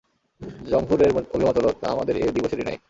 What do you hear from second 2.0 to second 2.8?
এ দিবসেরই ন্যায়।